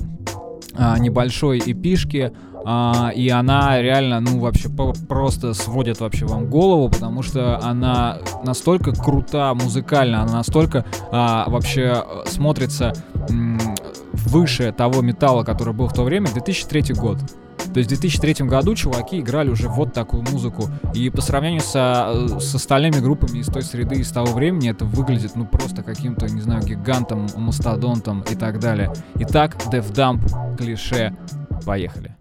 а, 0.77 0.99
небольшой 0.99 1.59
эпишки 1.59 2.33
а, 2.65 3.11
и 3.15 3.29
она 3.31 3.81
реально, 3.81 4.21
ну, 4.21 4.41
вообще 4.41 4.69
просто 4.69 5.55
сводит 5.55 6.01
вообще 6.01 6.27
вам 6.27 6.51
голову, 6.51 6.91
потому 6.91 7.23
что 7.23 7.59
она 7.63 8.19
настолько 8.45 8.93
крута 8.93 9.55
музыкально, 9.55 10.23
она 10.23 10.33
настолько 10.33 10.85
а, 11.11 11.49
вообще 11.49 12.05
смотрится 12.27 12.93
м- 13.31 13.59
выше 14.13 14.73
того 14.73 15.01
металла, 15.03 15.45
который 15.45 15.73
был 15.73 15.89
в 15.89 15.95
то 15.95 16.03
время, 16.03 16.29
2003 16.31 16.95
год. 16.95 17.19
То 17.73 17.79
есть 17.79 17.91
в 17.91 18.01
2003 18.01 18.47
году 18.47 18.75
чуваки 18.75 19.21
играли 19.21 19.51
уже 19.51 19.69
вот 19.69 19.93
такую 19.93 20.23
музыку. 20.23 20.71
И 20.95 21.11
по 21.11 21.21
сравнению 21.21 21.61
со, 21.61 22.39
с 22.41 22.55
остальными 22.55 23.01
группами 23.01 23.39
из 23.39 23.47
той 23.47 23.63
среды, 23.63 23.97
из 23.97 24.11
того 24.11 24.33
времени, 24.33 24.71
это 24.71 24.85
выглядит 24.85 25.37
ну 25.37 25.47
просто 25.47 25.83
каким-то, 25.83 26.27
не 26.27 26.41
знаю, 26.41 26.63
гигантом, 26.63 27.27
мастодонтом 27.37 28.23
и 28.23 28.35
так 28.35 28.59
далее. 28.59 28.93
Итак, 29.17 29.57
Death 29.71 29.93
Dump, 29.93 30.57
клише, 30.57 31.17
поехали. 31.65 32.18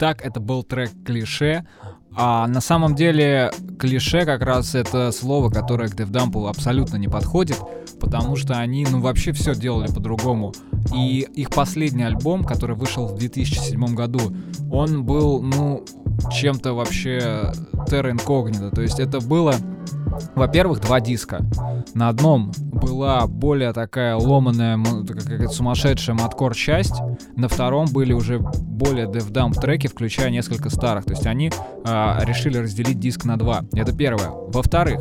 Итак, 0.00 0.24
это 0.24 0.40
был 0.40 0.62
трек 0.62 0.90
«Клише». 1.04 1.66
А 2.16 2.46
на 2.46 2.62
самом 2.62 2.94
деле 2.94 3.50
клише 3.78 4.24
как 4.24 4.40
раз 4.40 4.74
это 4.74 5.12
слово, 5.12 5.50
которое 5.50 5.90
к 5.90 5.94
DevDump 5.94 6.48
абсолютно 6.48 6.96
не 6.96 7.06
подходит, 7.06 7.58
потому 8.00 8.36
что 8.36 8.54
они, 8.54 8.86
ну, 8.90 9.00
вообще 9.00 9.32
все 9.32 9.54
делали 9.54 9.88
по-другому. 9.88 10.52
И 10.94 11.26
их 11.34 11.50
последний 11.50 12.02
альбом, 12.02 12.44
который 12.44 12.74
вышел 12.74 13.06
в 13.06 13.18
2007 13.18 13.94
году, 13.94 14.20
он 14.70 15.04
был, 15.04 15.42
ну, 15.42 15.84
чем-то 16.32 16.74
вообще 16.74 17.52
terra 17.86 18.12
incognito. 18.12 18.74
То 18.74 18.82
есть 18.82 18.98
это 18.98 19.20
было 19.20 19.54
во-первых, 20.34 20.80
два 20.80 21.00
диска. 21.00 21.44
На 21.94 22.08
одном 22.08 22.52
была 22.58 23.26
более 23.26 23.72
такая 23.72 24.16
ломаная, 24.16 24.78
какая-то 25.06 25.48
сумасшедшая 25.48 26.16
маткор 26.16 26.54
часть. 26.54 27.00
На 27.36 27.48
втором 27.48 27.86
были 27.86 28.12
уже 28.12 28.38
более 28.38 29.06
DevDump 29.06 29.60
треки, 29.60 29.86
включая 29.86 30.30
несколько 30.30 30.70
старых. 30.70 31.04
То 31.04 31.12
есть 31.12 31.26
они 31.26 31.50
э, 31.50 32.18
решили 32.24 32.58
разделить 32.58 32.98
диск 32.98 33.24
на 33.24 33.38
два. 33.38 33.64
Это 33.72 33.94
первое. 33.94 34.30
Во-вторых, 34.30 35.00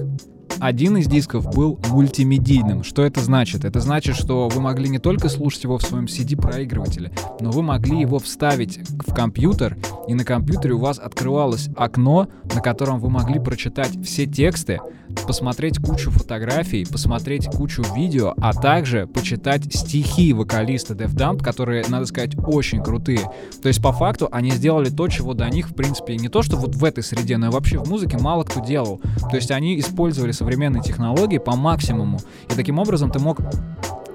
один 0.60 0.98
из 0.98 1.08
дисков 1.08 1.54
был 1.54 1.80
мультимедийным. 1.89 2.84
Что 2.84 3.04
это 3.04 3.22
значит? 3.22 3.65
Это 3.65 3.80
значит, 3.80 4.15
что 4.15 4.50
вы 4.50 4.62
могли 4.62 4.89
не 4.89 5.00
только 5.00 5.30
слушать 5.30 5.63
его 5.63 5.78
в 5.78 5.84
своем 5.84 6.06
CD-проигрывателе, 6.06 7.12
но 7.39 7.52
вы 7.52 7.62
могли 7.62 8.00
его 8.00 8.19
вставить 8.19 8.80
в 9.08 9.13
компьютер, 9.13 9.78
и 10.08 10.13
на 10.13 10.26
компьютере 10.26 10.74
у 10.74 10.80
вас 10.80 11.00
открывалось 11.00 11.69
окно, 11.76 12.28
на 12.54 12.62
котором 12.62 13.00
вы 13.00 13.10
могли 13.10 13.39
прочитать 13.39 13.98
все 14.04 14.26
тексты, 14.26 14.80
посмотреть 15.26 15.80
кучу 15.80 16.12
фотографий, 16.12 16.86
посмотреть 16.86 17.45
кучу 17.48 17.84
видео, 17.95 18.34
а 18.38 18.54
также 18.54 19.08
почитать 19.08 19.74
стихи 19.74 20.34
вокалиста 20.34 20.93
Def 20.93 21.15
Dump, 21.15 21.43
которые, 21.43 21.86
надо 21.88 22.06
сказать, 22.06 22.36
очень 22.38 22.84
крутые. 22.84 23.22
То 23.62 23.67
есть, 23.67 23.82
по 23.82 23.91
факту, 23.91 24.30
они 24.32 24.52
сделали 24.52 24.89
то, 24.89 25.08
чего 25.08 25.34
до 25.34 25.50
них, 25.50 25.69
в 25.69 25.74
принципе, 25.74 26.15
не 26.15 26.28
то, 26.28 26.41
что 26.41 26.58
вот 26.58 26.76
в 26.76 26.84
этой 26.84 27.04
среде, 27.04 27.38
но 27.38 27.48
и 27.48 27.50
вообще 27.50 27.80
в 27.80 27.89
музыке 27.89 28.17
мало 28.17 28.43
кто 28.43 28.63
делал. 28.63 29.02
То 29.30 29.36
есть 29.36 29.52
они 29.52 29.80
использовали 29.80 30.32
современные 30.32 30.48
технологии 30.81 31.38
по 31.38 31.55
максимуму. 31.55 32.19
И 32.49 32.53
таким 32.55 32.79
образом 32.79 33.12
ты 33.12 33.19
мог 33.19 33.39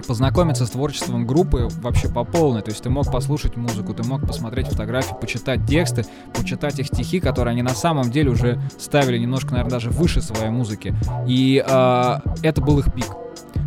познакомиться 0.07 0.67
с 0.67 0.71
творчеством 0.71 1.27
группы 1.27 1.69
вообще 1.81 2.09
по 2.09 2.25
полной. 2.25 2.63
То 2.63 2.71
есть 2.71 2.83
ты 2.83 2.91
мог 2.91 3.11
послушать 3.11 3.57
музыку, 3.57 3.95
ты 3.95 4.03
мог 4.03 4.27
посмотреть 4.27 4.69
фотографии, 4.69 5.15
почитать 5.21 5.67
тексты, 5.67 6.05
почитать 6.35 6.79
их 6.79 6.87
стихи, 6.87 7.21
которые 7.21 7.53
они 7.53 7.63
на 7.63 7.75
самом 7.75 8.11
деле 8.11 8.31
уже 8.31 8.61
ставили 8.79 9.19
немножко, 9.19 9.53
наверное, 9.53 9.71
даже 9.71 9.91
выше 9.91 10.21
своей 10.21 10.51
музыки. 10.51 10.95
И 11.27 11.65
э, 11.67 12.19
это 12.43 12.61
был 12.61 12.79
их 12.79 12.93
пик. 12.93 13.07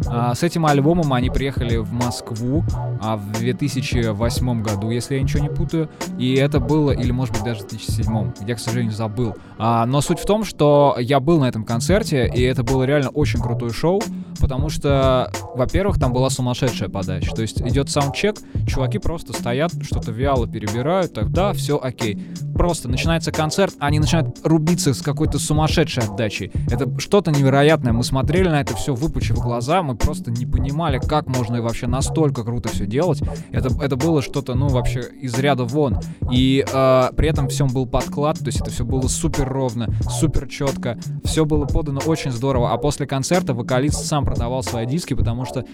А, 0.08 0.36
с 0.36 0.44
этим 0.44 0.66
альбомом 0.66 1.14
они 1.14 1.30
приехали 1.30 1.78
в 1.78 1.92
Москву 1.92 2.64
а, 3.02 3.18
в 3.18 3.32
2008 3.34 4.62
году, 4.62 4.90
если 4.90 5.16
я 5.16 5.22
ничего 5.22 5.44
не 5.44 5.50
путаю. 5.50 5.90
И 6.18 6.36
это 6.36 6.60
было, 6.60 6.92
или 6.92 7.12
может 7.12 7.34
быть 7.34 7.44
даже 7.44 7.62
в 7.62 7.68
2007, 7.68 8.32
я, 8.48 8.56
к 8.56 8.60
сожалению, 8.60 8.94
забыл. 8.94 9.36
А, 9.58 9.86
но 9.86 10.02
суть 10.02 10.20
в 10.20 10.26
том, 10.26 10.44
что 10.44 10.96
я 11.00 11.20
был 11.20 11.40
на 11.40 11.46
этом 11.46 11.64
концерте, 11.64 12.32
и 12.34 12.42
это 12.42 12.64
было 12.64 12.84
реально 12.84 13.10
очень 13.10 13.42
крутое 13.42 13.72
шоу, 13.72 14.02
потому 14.40 14.70
что, 14.70 15.32
во-первых, 15.56 16.00
там 16.00 16.14
была 16.14 16.30
сумасшедшая 16.30 16.90
подача. 16.90 17.34
То 17.34 17.42
есть 17.42 17.62
идет 17.62 17.90
саундчек, 17.90 18.38
чуваки 18.68 19.00
просто 19.00 19.34
стоят, 19.34 19.72
что-то 19.84 20.12
вяло 20.12 20.48
перебирают, 20.48 21.14
тогда 21.14 21.54
все 21.54 21.80
окей. 21.82 22.18
Просто 22.56 22.90
начинается 22.90 23.32
концерт, 23.32 23.76
они 23.80 24.00
начинают 24.00 24.40
рубиться 24.44 24.94
с 24.94 25.02
какой-то 25.02 25.40
сумасшедшей 25.40 26.04
отдачей. 26.04 26.52
Это 26.70 27.00
что-то 27.00 27.32
невероятное. 27.32 27.94
Мы 27.94 28.04
смотрели 28.04 28.48
на 28.48 28.62
это 28.62 28.76
все, 28.76 28.94
выпучив 28.94 29.38
глаза, 29.38 29.84
мы 29.84 29.96
просто 29.96 30.32
не 30.32 30.46
понимали, 30.46 31.00
как 31.00 31.28
можно 31.28 31.62
вообще 31.62 31.88
настолько 31.88 32.44
круто 32.44 32.70
все 32.70 32.86
делать. 32.86 33.22
Это, 33.52 33.70
это 33.84 33.96
было 33.96 34.22
что-то, 34.22 34.56
ну, 34.56 34.68
вообще 34.68 35.02
из 35.22 35.38
ряда 35.38 35.66
вон. 35.66 36.00
И 36.32 36.66
э, 36.68 37.10
при 37.16 37.30
этом 37.30 37.48
всем 37.48 37.68
был 37.68 37.86
подклад, 37.86 38.40
то 38.40 38.48
есть 38.48 38.62
это 38.62 38.72
все 38.72 38.86
было 38.86 39.08
супер 39.08 39.48
ровно, 39.48 39.88
супер 40.10 40.48
четко, 40.48 40.98
все 41.24 41.46
было 41.46 41.66
подано 41.66 42.02
очень 42.06 42.32
здорово. 42.32 42.74
А 42.74 42.78
после 42.78 43.06
концерта 43.06 43.54
вокалист 43.54 44.06
сам 44.06 44.26
продавал 44.28 44.62
свои 44.62 44.86
диски, 44.86 45.14
потому 45.14 45.46
что 45.46 45.66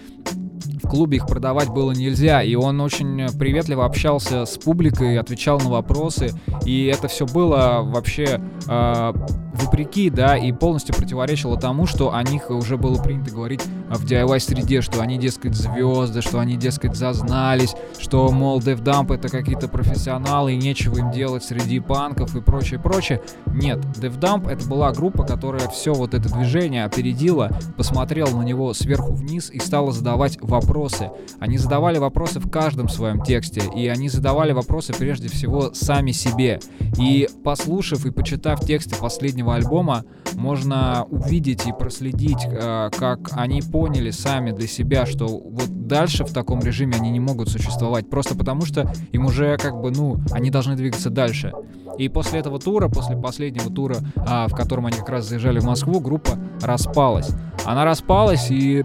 в 0.84 0.88
клубе 0.88 1.18
их 1.18 1.28
продавать 1.28 1.70
было 1.70 1.92
нельзя, 1.92 2.44
и 2.44 2.56
он 2.56 2.80
очень 2.82 3.28
приветливо 3.38 3.86
общался 3.86 4.46
с 4.46 4.58
публикой, 4.58 5.18
отвечал 5.18 5.60
на 5.60 5.70
вопросы, 5.70 6.32
и 6.66 6.86
это 6.86 7.08
все 7.08 7.26
было 7.26 7.82
вообще 7.84 8.39
э, 8.68 9.13
вопреки, 9.54 10.10
да, 10.10 10.38
и 10.38 10.52
полностью 10.52 10.96
противоречило 10.96 11.58
тому, 11.58 11.86
что 11.86 12.13
о 12.13 12.24
них 12.24 12.50
уже 12.50 12.78
было 12.78 13.02
принято 13.02 13.32
говорить 13.32 13.62
в 13.89 14.06
DIY-среде, 14.06 14.82
что 14.82 15.02
они, 15.02 15.18
дескать, 15.18 15.56
звезды, 15.56 16.22
что 16.22 16.39
они, 16.39 16.56
дескать, 16.56 16.96
зазнались, 16.96 17.76
что, 18.00 18.30
мол, 18.32 18.60
DevDump 18.60 19.13
это 19.13 19.30
какие-то 19.30 19.68
профессионалы, 19.68 20.54
и 20.54 20.58
нечего 20.58 20.98
им 20.98 21.12
делать 21.12 21.44
среди 21.44 21.80
панков 21.80 22.36
и 22.36 22.42
прочее, 22.42 22.80
прочее. 22.80 23.22
Нет, 23.48 23.80
DevDump 23.96 24.50
это 24.50 24.68
была 24.68 24.92
группа, 24.92 25.24
которая 25.24 25.68
все 25.70 25.94
вот 25.94 26.13
это 26.13 26.34
движение 26.34 26.86
опередила, 26.86 27.50
посмотрела 27.78 28.30
на 28.36 28.44
него 28.44 28.74
сверху 28.74 29.13
вниз 29.13 29.50
и 29.52 29.60
стала 29.60 29.92
задавать 29.92 30.38
вопросы. 30.42 31.12
Они 31.39 31.58
задавали 31.58 31.98
вопросы 31.98 32.39
в 32.39 32.50
каждом 32.50 32.89
своем 32.89 33.22
тексте, 33.22 33.62
и 33.76 33.88
они 33.88 34.10
задавали 34.10 34.52
вопросы 34.52 34.94
прежде 34.94 35.30
всего 35.30 35.74
сами 35.74 36.12
себе. 36.12 36.60
И 36.98 37.30
послушав 37.44 38.06
и 38.06 38.12
почитав 38.12 38.62
тексты 38.62 38.96
последнего 38.96 39.42
альбома, 39.51 40.03
можно 40.36 41.06
увидеть 41.10 41.67
и 41.67 41.71
проследить, 41.71 42.45
э, 42.45 42.89
как 42.97 43.32
они 43.34 43.62
поняли 43.62 44.12
сами 44.12 44.51
для 44.51 44.67
себя, 44.67 45.06
что 45.06 45.27
вот 45.27 45.88
дальше 45.88 46.25
в 46.25 46.34
таком 46.34 46.60
режиме 46.62 46.95
они 46.95 47.12
не 47.12 47.19
могут 47.19 47.49
существовать, 47.49 48.10
просто 48.10 48.36
потому 48.36 48.65
что 48.65 48.91
им 49.12 49.25
уже 49.25 49.58
как 49.58 49.79
бы, 49.79 49.91
ну, 49.91 50.17
они 50.32 50.49
должны 50.49 50.75
двигаться 50.75 51.10
дальше. 51.10 51.53
И 51.97 52.10
после 52.10 52.39
этого 52.39 52.60
тура, 52.60 52.88
после 52.89 53.15
последнего 53.15 53.71
тура, 53.71 53.97
а, 54.15 54.47
в 54.47 54.56
котором 54.56 54.88
они 54.88 54.97
как 54.97 55.10
раз 55.10 55.27
заезжали 55.27 55.60
в 55.60 55.65
Москву, 55.65 55.99
группа 55.99 56.32
распалась. 56.62 57.29
Она 57.65 57.86
распалась, 57.86 58.49
и 58.49 58.84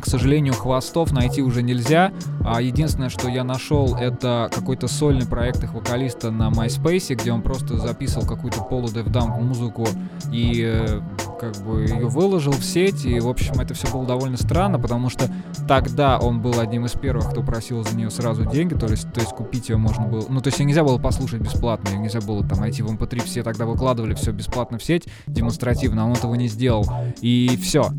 к 0.00 0.06
сожалению, 0.06 0.54
хвостов 0.54 1.12
найти 1.12 1.42
уже 1.42 1.62
нельзя. 1.62 2.12
А 2.44 2.60
единственное, 2.60 3.10
что 3.10 3.28
я 3.28 3.44
нашел, 3.44 3.94
это 3.94 4.48
какой-то 4.52 4.88
сольный 4.88 5.26
проект 5.26 5.62
их 5.62 5.74
вокалиста 5.74 6.30
на 6.30 6.50
MySpace, 6.50 7.14
где 7.14 7.32
он 7.32 7.42
просто 7.42 7.76
записывал 7.78 8.26
какую-то 8.26 8.62
полу-девдамп 8.62 9.36
музыку 9.36 9.86
и 10.32 10.62
э, 10.64 11.00
как 11.40 11.56
бы 11.58 11.82
ее 11.82 12.06
выложил 12.06 12.52
в 12.52 12.64
сеть. 12.64 13.04
И, 13.04 13.20
в 13.20 13.28
общем, 13.28 13.54
это 13.60 13.74
все 13.74 13.90
было 13.90 14.06
довольно 14.06 14.36
странно, 14.36 14.78
потому 14.78 15.08
что 15.10 15.30
тогда 15.68 16.18
он 16.18 16.40
был 16.40 16.58
одним 16.60 16.86
из 16.86 16.92
первых, 16.92 17.30
кто 17.30 17.42
просил 17.42 17.82
за 17.82 17.96
нее 17.96 18.10
сразу 18.10 18.44
деньги, 18.44 18.74
то 18.74 18.86
есть, 18.86 19.12
то 19.12 19.20
есть 19.20 19.32
купить 19.32 19.68
ее 19.68 19.76
можно 19.76 20.06
было. 20.06 20.24
Ну, 20.28 20.40
то 20.40 20.48
есть 20.48 20.58
ее 20.58 20.66
нельзя 20.66 20.82
было 20.82 20.98
послушать 20.98 21.40
бесплатно, 21.40 21.88
ее 21.90 21.98
нельзя 21.98 22.20
было 22.20 22.46
там 22.46 22.60
найти 22.60 22.82
в 22.82 22.90
MP3, 22.90 23.18
эм 23.18 23.24
все 23.24 23.42
тогда 23.42 23.66
выкладывали 23.66 24.14
все 24.14 24.32
бесплатно 24.32 24.78
в 24.78 24.84
сеть 24.84 25.06
демонстративно, 25.26 26.02
а 26.02 26.06
он 26.06 26.12
этого 26.12 26.34
не 26.34 26.48
сделал. 26.48 26.86
И 27.20 27.58
все. 27.62 27.90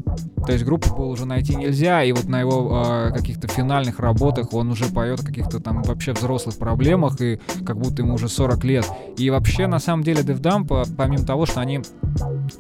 То 0.46 0.54
есть 0.54 0.66
группу 0.66 0.96
было 0.96 1.06
уже 1.06 1.26
найти 1.26 1.56
нельзя, 1.56 2.04
и 2.04 2.12
вот 2.12 2.26
на 2.26 2.40
его 2.40 2.84
э, 2.86 3.12
каких-то 3.12 3.48
финальных 3.48 4.00
работах 4.00 4.31
он 4.52 4.72
уже 4.72 4.86
поет 4.86 5.20
о 5.22 5.26
каких-то 5.26 5.60
там 5.60 5.82
вообще 5.84 6.14
взрослых 6.14 6.58
проблемах, 6.58 7.20
и 7.22 7.40
как 7.66 7.78
будто 7.78 8.02
ему 8.02 8.16
уже 8.16 8.28
40 8.28 8.64
лет. 8.64 8.86
И 9.18 9.30
вообще, 9.30 9.68
на 9.68 9.80
самом 9.80 10.04
деле, 10.04 10.22
DevDump, 10.22 10.96
помимо 10.96 11.26
того, 11.26 11.46
что 11.46 11.62
они 11.62 11.82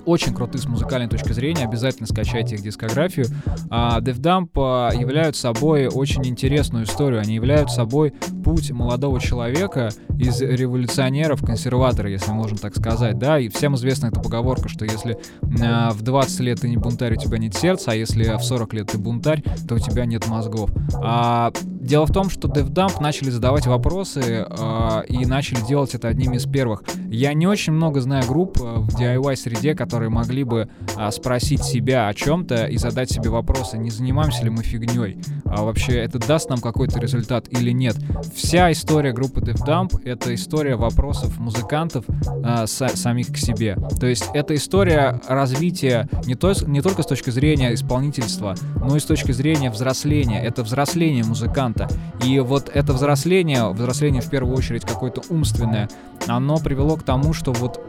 очень 0.05 0.33
круты 0.33 0.57
с 0.57 0.65
музыкальной 0.65 1.09
точки 1.09 1.33
зрения, 1.33 1.65
обязательно 1.65 2.07
скачайте 2.07 2.55
их 2.55 2.61
дискографию. 2.61 3.25
DevDump 3.69 4.49
а, 4.55 4.91
являются 4.93 5.41
собой 5.41 5.87
очень 5.87 6.25
интересную 6.25 6.85
историю. 6.85 7.21
Они 7.21 7.35
являются 7.35 7.77
собой 7.77 8.13
путь 8.41 8.71
молодого 8.71 9.19
человека 9.19 9.89
из 10.17 10.41
революционеров 10.41 11.43
консерватора, 11.43 12.09
если 12.09 12.31
можно 12.31 12.57
так 12.57 12.75
сказать, 12.75 13.17
да, 13.17 13.39
и 13.39 13.49
всем 13.49 13.75
известна 13.75 14.07
эта 14.07 14.19
поговорка, 14.19 14.69
что 14.69 14.85
если 14.85 15.17
а, 15.63 15.91
в 15.91 16.01
20 16.01 16.39
лет 16.41 16.61
ты 16.61 16.69
не 16.69 16.77
бунтарь, 16.77 17.13
у 17.13 17.19
тебя 17.19 17.37
нет 17.37 17.55
сердца, 17.55 17.91
а 17.91 17.95
если 17.95 18.35
в 18.37 18.43
40 18.43 18.73
лет 18.73 18.91
ты 18.91 18.97
бунтарь, 18.97 19.43
то 19.67 19.75
у 19.75 19.79
тебя 19.79 20.05
нет 20.05 20.27
мозгов. 20.27 20.71
А, 20.95 21.51
дело 21.63 22.05
в 22.05 22.11
том, 22.11 22.29
что 22.29 22.47
DevDump 22.47 23.01
начали 23.01 23.29
задавать 23.29 23.65
вопросы 23.67 24.45
а, 24.49 25.01
и 25.07 25.25
начали 25.25 25.61
делать 25.67 25.95
это 25.95 26.07
одними 26.07 26.37
из 26.37 26.45
первых. 26.45 26.83
Я 27.09 27.33
не 27.33 27.47
очень 27.47 27.73
много 27.73 28.01
знаю 28.01 28.25
групп 28.27 28.57
а, 28.61 28.79
в 28.79 28.89
DIY 28.89 29.35
среде, 29.35 29.75
которые 29.75 30.09
могли 30.09 30.43
бы 30.43 30.69
а, 30.95 31.11
спросить 31.11 31.63
себя 31.63 32.07
о 32.07 32.13
чем-то 32.13 32.65
и 32.65 32.77
задать 32.77 33.11
себе 33.11 33.29
вопросы, 33.29 33.77
не 33.77 33.89
занимаемся 33.89 34.43
ли 34.43 34.49
мы 34.49 34.63
фигней, 34.63 35.17
а 35.45 35.63
вообще 35.63 35.97
это 35.97 36.19
даст 36.19 36.49
нам 36.49 36.59
какой-то 36.59 36.99
результат 36.99 37.47
или 37.49 37.71
нет. 37.71 37.97
Вся 38.33 38.71
история 38.71 39.11
группы 39.11 39.41
Def 39.41 39.65
Dump— 39.65 40.01
это 40.05 40.33
история 40.33 40.75
вопросов 40.75 41.37
музыкантов 41.39 42.05
а, 42.43 42.65
с, 42.65 42.87
самих 42.95 43.27
к 43.33 43.37
себе. 43.37 43.77
То 43.99 44.07
есть 44.07 44.25
это 44.33 44.55
история 44.55 45.19
развития 45.27 46.07
не, 46.25 46.35
то, 46.35 46.53
не 46.65 46.81
только 46.81 47.03
с 47.03 47.05
точки 47.05 47.29
зрения 47.29 47.73
исполнительства, 47.73 48.55
но 48.75 48.95
и 48.95 48.99
с 48.99 49.05
точки 49.05 49.31
зрения 49.31 49.69
взросления. 49.69 50.41
Это 50.41 50.63
взросление 50.63 51.23
музыканта. 51.23 51.87
И 52.25 52.39
вот 52.39 52.69
это 52.73 52.93
взросление, 52.93 53.69
взросление 53.69 54.21
в 54.21 54.29
первую 54.29 54.55
очередь 54.55 54.85
какое-то 54.85 55.21
умственное, 55.29 55.89
оно 56.27 56.57
привело 56.57 56.97
к 56.97 57.03
тому, 57.03 57.33
что 57.33 57.51
вот 57.51 57.79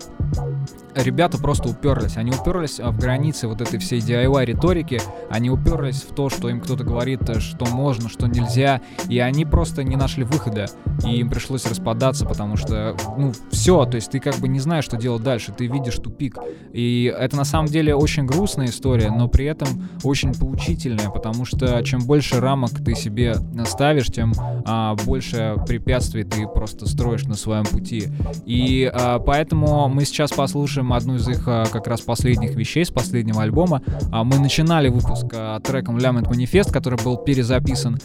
ребята 0.95 1.38
просто 1.38 1.68
уперлись. 1.68 2.16
Они 2.16 2.31
уперлись 2.31 2.79
в 2.79 2.99
границы 2.99 3.49
вот 3.49 3.61
этой 3.61 3.79
всей 3.79 4.01
DIY 4.01 4.45
риторики. 4.45 5.01
Они 5.31 5.51
уперлись 5.51 6.03
в 6.03 6.14
то, 6.14 6.29
что 6.29 6.49
им 6.49 6.61
кто-то 6.61 6.85
говорит, 6.85 7.29
э, 7.29 7.40
что 7.40 7.66
можно, 7.66 8.09
что 8.09 8.27
нельзя. 8.27 8.81
И 9.09 9.18
они 9.18 9.45
просто 9.45 9.85
не 9.85 9.97
нашли 9.97 10.25
выхода. 10.25 10.66
И 11.07 11.16
им 11.16 11.29
пришлось 11.29 11.66
распадаться, 11.66 12.27
потому 12.27 12.57
что, 12.57 12.97
ну, 13.16 13.33
все, 13.51 13.85
то 13.87 13.97
есть 13.97 14.11
ты 14.11 14.21
как 14.21 14.37
бы 14.37 14.49
не 14.49 14.61
знаешь, 14.61 14.85
что 14.85 14.97
делать 14.97 15.23
дальше. 15.23 15.53
Ты 15.57 15.66
видишь 15.66 15.97
тупик. 15.97 16.38
И 16.73 17.14
это 17.16 17.37
на 17.37 17.45
самом 17.45 17.68
деле 17.68 17.95
очень 17.95 18.27
грустная 18.27 18.66
история, 18.66 19.11
но 19.11 19.29
при 19.29 19.47
этом 19.47 19.68
очень 20.03 20.35
поучительная, 20.35 21.11
потому 21.11 21.45
что 21.45 21.83
чем 21.83 22.01
больше 22.01 22.40
рамок 22.40 22.71
ты 22.85 22.95
себе 22.95 23.37
ставишь, 23.66 24.07
тем 24.07 24.33
а, 24.64 24.95
больше 25.05 25.57
препятствий 25.66 26.25
ты 26.25 26.47
просто 26.47 26.87
строишь 26.87 27.25
на 27.25 27.35
своем 27.35 27.64
пути. 27.64 28.09
И 28.44 28.90
а, 28.92 29.18
поэтому 29.18 29.88
мы 29.88 30.04
сейчас 30.04 30.32
послушаем 30.32 30.92
одну 30.92 31.16
из 31.16 31.28
их 31.28 31.44
а, 31.46 31.66
как 31.66 31.87
раз 31.87 32.00
последних 32.00 32.54
вещей 32.54 32.85
с 32.85 32.90
последнего 32.90 33.42
альбома. 33.42 33.82
А, 34.11 34.24
мы 34.24 34.38
начинали 34.38 34.88
выпуск 34.88 35.26
а, 35.35 35.61
треком 35.61 35.98
Lament 35.98 36.28
Manifest, 36.28 36.72
который 36.72 37.02
был 37.02 37.16
перезаписан, 37.16 37.98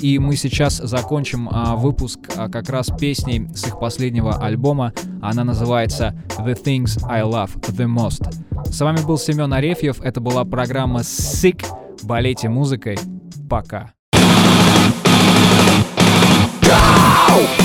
и 0.00 0.18
мы 0.18 0.36
сейчас 0.36 0.76
закончим 0.76 1.48
выпуск 1.76 2.20
как 2.28 2.68
раз 2.68 2.90
песней 2.98 3.48
с 3.54 3.66
их 3.66 3.78
последнего 3.78 4.34
альбома. 4.36 4.92
Она 5.22 5.44
называется 5.44 6.14
The 6.38 6.54
Things 6.62 7.02
I 7.08 7.22
Love 7.22 7.58
The 7.70 7.86
Most. 7.86 8.30
С 8.70 8.80
вами 8.80 8.98
был 9.06 9.16
Семен 9.16 9.52
Арефьев, 9.52 10.00
это 10.02 10.20
была 10.20 10.44
программа 10.44 11.00
Sick. 11.00 11.64
Болейте 12.02 12.48
музыкой. 12.48 12.98
Пока. 13.48 13.92
Go! 16.60 17.64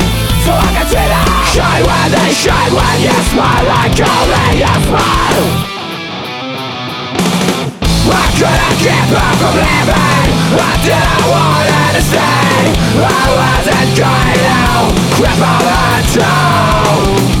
when 1.85 2.11
they 2.11 2.33
shine 2.33 2.73
When 2.73 3.01
you 3.01 3.17
smile 3.29 3.65
like 3.65 3.99
only 3.99 4.59
you 4.59 4.75
smile 4.87 5.71
I 8.49 8.71
keep 8.81 9.09
her 9.13 9.33
from? 9.41 9.61
Why 10.57 10.71
did 10.83 11.05
I 11.05 11.21
wanted 11.31 11.93
to 11.95 12.03
stay? 12.09 12.73
I 12.97 13.25
wasn't 13.37 13.91
going 14.01 14.41
to 14.49 14.61
cripple 15.15 15.67
and 15.69 16.05
down 16.17 17.40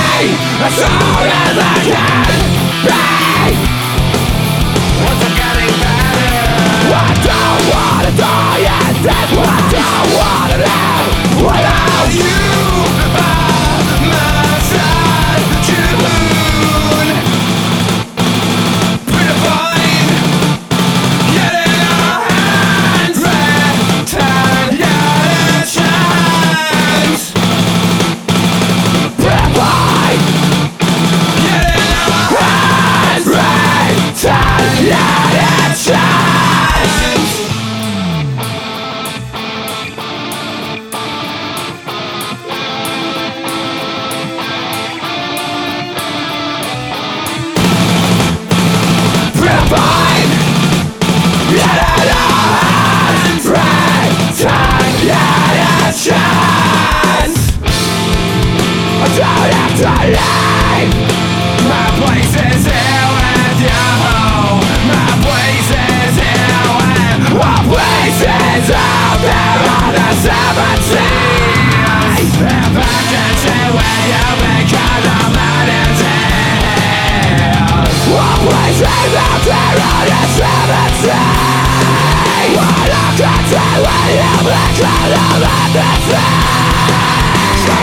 As 0.23 0.75
soon 0.75 0.85
as 0.85 1.57
I 1.57 1.70